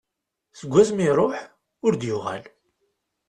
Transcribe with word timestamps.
Seg 0.59 0.71
wasmi 0.73 1.03
i 1.05 1.07
iruḥ 1.09 1.37
ur 1.85 1.93
d-yuɣal. 1.95 2.43